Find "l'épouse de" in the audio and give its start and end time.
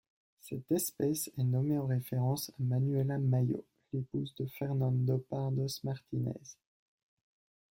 3.93-4.47